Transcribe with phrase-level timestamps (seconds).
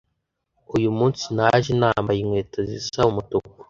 [0.75, 3.51] Uyu munsi naje nambaye inkweto zisa umutuku